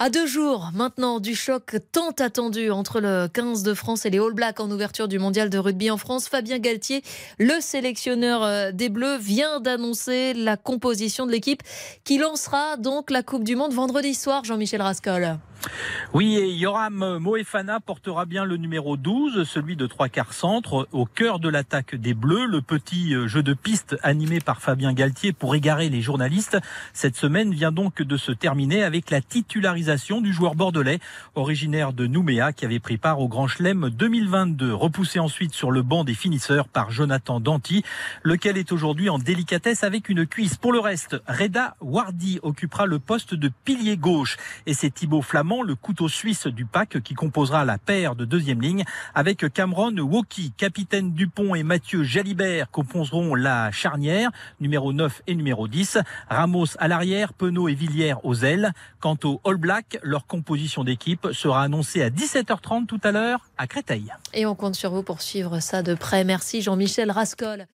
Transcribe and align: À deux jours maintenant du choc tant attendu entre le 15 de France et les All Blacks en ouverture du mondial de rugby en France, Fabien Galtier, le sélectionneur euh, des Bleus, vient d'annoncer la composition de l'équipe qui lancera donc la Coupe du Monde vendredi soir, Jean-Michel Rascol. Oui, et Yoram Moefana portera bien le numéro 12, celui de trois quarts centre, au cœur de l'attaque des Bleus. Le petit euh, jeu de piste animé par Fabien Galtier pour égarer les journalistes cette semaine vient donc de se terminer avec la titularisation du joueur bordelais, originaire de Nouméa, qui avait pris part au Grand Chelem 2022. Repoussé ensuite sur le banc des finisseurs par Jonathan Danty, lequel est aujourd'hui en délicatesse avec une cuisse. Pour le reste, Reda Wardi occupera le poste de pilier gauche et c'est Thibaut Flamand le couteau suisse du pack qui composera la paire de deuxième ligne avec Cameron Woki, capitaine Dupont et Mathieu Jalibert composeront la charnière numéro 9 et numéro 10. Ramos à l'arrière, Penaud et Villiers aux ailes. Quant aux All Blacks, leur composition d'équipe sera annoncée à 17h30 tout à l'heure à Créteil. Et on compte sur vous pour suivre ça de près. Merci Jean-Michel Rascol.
À 0.00 0.10
deux 0.10 0.26
jours 0.26 0.70
maintenant 0.74 1.20
du 1.20 1.36
choc 1.36 1.76
tant 1.92 2.10
attendu 2.18 2.72
entre 2.72 3.00
le 3.00 3.28
15 3.28 3.62
de 3.62 3.74
France 3.74 4.04
et 4.04 4.10
les 4.10 4.18
All 4.18 4.32
Blacks 4.32 4.58
en 4.58 4.68
ouverture 4.68 5.06
du 5.06 5.20
mondial 5.20 5.50
de 5.50 5.58
rugby 5.58 5.88
en 5.88 5.98
France, 5.98 6.26
Fabien 6.28 6.58
Galtier, 6.58 7.02
le 7.38 7.60
sélectionneur 7.60 8.42
euh, 8.42 8.72
des 8.72 8.88
Bleus, 8.88 9.18
vient 9.18 9.60
d'annoncer 9.60 10.34
la 10.34 10.56
composition 10.56 11.26
de 11.26 11.30
l'équipe 11.30 11.62
qui 12.02 12.18
lancera 12.18 12.76
donc 12.76 13.12
la 13.12 13.22
Coupe 13.22 13.44
du 13.44 13.54
Monde 13.54 13.72
vendredi 13.72 14.14
soir, 14.14 14.42
Jean-Michel 14.42 14.82
Rascol. 14.82 15.38
Oui, 16.12 16.36
et 16.36 16.52
Yoram 16.52 17.18
Moefana 17.18 17.80
portera 17.80 18.24
bien 18.24 18.44
le 18.44 18.56
numéro 18.56 18.96
12, 18.96 19.44
celui 19.48 19.76
de 19.76 19.86
trois 19.86 20.08
quarts 20.08 20.32
centre, 20.32 20.88
au 20.92 21.06
cœur 21.06 21.38
de 21.38 21.48
l'attaque 21.48 21.94
des 21.94 22.14
Bleus. 22.14 22.46
Le 22.46 22.60
petit 22.60 23.14
euh, 23.14 23.26
jeu 23.26 23.42
de 23.42 23.54
piste 23.54 23.96
animé 24.02 24.40
par 24.40 24.60
Fabien 24.60 24.92
Galtier 24.92 25.32
pour 25.32 25.54
égarer 25.54 25.88
les 25.88 26.00
journalistes 26.00 26.58
cette 26.92 27.16
semaine 27.16 27.52
vient 27.52 27.72
donc 27.72 28.02
de 28.02 28.16
se 28.16 28.32
terminer 28.32 28.82
avec 28.82 29.10
la 29.10 29.20
titularisation 29.20 30.20
du 30.20 30.32
joueur 30.32 30.54
bordelais, 30.54 31.00
originaire 31.34 31.92
de 31.92 32.06
Nouméa, 32.06 32.52
qui 32.52 32.64
avait 32.64 32.78
pris 32.78 32.98
part 32.98 33.20
au 33.20 33.28
Grand 33.28 33.46
Chelem 33.46 33.90
2022. 33.90 34.72
Repoussé 34.72 35.18
ensuite 35.18 35.54
sur 35.54 35.70
le 35.70 35.82
banc 35.82 36.04
des 36.04 36.14
finisseurs 36.14 36.68
par 36.68 36.90
Jonathan 36.90 37.40
Danty, 37.40 37.84
lequel 38.22 38.56
est 38.56 38.72
aujourd'hui 38.72 39.08
en 39.08 39.18
délicatesse 39.18 39.84
avec 39.84 40.08
une 40.08 40.26
cuisse. 40.26 40.56
Pour 40.56 40.72
le 40.72 40.80
reste, 40.80 41.16
Reda 41.26 41.76
Wardi 41.80 42.38
occupera 42.42 42.86
le 42.86 42.98
poste 42.98 43.34
de 43.34 43.50
pilier 43.64 43.96
gauche 43.96 44.36
et 44.66 44.74
c'est 44.74 44.90
Thibaut 44.90 45.22
Flamand 45.22 45.53
le 45.62 45.74
couteau 45.74 46.08
suisse 46.08 46.46
du 46.46 46.64
pack 46.64 47.00
qui 47.02 47.14
composera 47.14 47.64
la 47.64 47.78
paire 47.78 48.14
de 48.14 48.24
deuxième 48.24 48.60
ligne 48.60 48.84
avec 49.14 49.52
Cameron 49.52 49.96
Woki, 49.96 50.52
capitaine 50.56 51.12
Dupont 51.12 51.54
et 51.54 51.62
Mathieu 51.62 52.02
Jalibert 52.02 52.70
composeront 52.70 53.34
la 53.34 53.70
charnière 53.70 54.30
numéro 54.60 54.92
9 54.92 55.22
et 55.26 55.34
numéro 55.34 55.68
10. 55.68 55.98
Ramos 56.28 56.76
à 56.78 56.88
l'arrière, 56.88 57.32
Penaud 57.32 57.68
et 57.68 57.74
Villiers 57.74 58.14
aux 58.22 58.36
ailes. 58.36 58.72
Quant 59.00 59.18
aux 59.24 59.40
All 59.44 59.56
Blacks, 59.56 59.98
leur 60.02 60.26
composition 60.26 60.84
d'équipe 60.84 61.28
sera 61.32 61.62
annoncée 61.62 62.02
à 62.02 62.10
17h30 62.10 62.86
tout 62.86 63.00
à 63.04 63.12
l'heure 63.12 63.48
à 63.58 63.66
Créteil. 63.66 64.12
Et 64.32 64.46
on 64.46 64.54
compte 64.54 64.74
sur 64.74 64.90
vous 64.90 65.02
pour 65.02 65.22
suivre 65.22 65.60
ça 65.60 65.82
de 65.82 65.94
près. 65.94 66.24
Merci 66.24 66.62
Jean-Michel 66.62 67.10
Rascol. 67.10 67.66